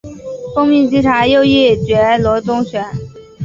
[0.55, 2.83] 奉命稽查右翼觉罗宗学。